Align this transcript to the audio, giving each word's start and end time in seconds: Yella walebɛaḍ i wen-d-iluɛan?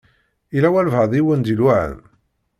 Yella 0.53 0.69
walebɛaḍ 0.73 1.11
i 1.19 1.21
wen-d-iluɛan? 1.25 1.97